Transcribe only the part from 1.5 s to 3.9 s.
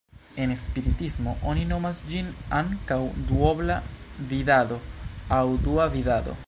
oni nomas ĝin ankaŭ "duobla